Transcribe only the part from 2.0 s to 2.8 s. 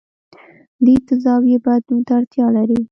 ته اړتیا لري.